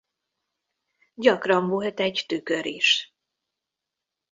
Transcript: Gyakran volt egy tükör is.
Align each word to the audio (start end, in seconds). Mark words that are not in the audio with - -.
Gyakran 1.13 1.67
volt 1.67 1.99
egy 1.99 2.23
tükör 2.27 2.65
is. 2.65 3.13